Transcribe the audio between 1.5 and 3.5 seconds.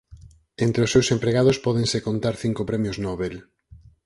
pódense contar cinco premios Nobel.